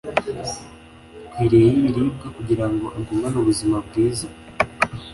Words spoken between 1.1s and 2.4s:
ikwiriye y'ibiribwa